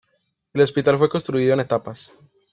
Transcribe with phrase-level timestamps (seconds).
[0.53, 2.11] El hospital fue construido en etapas.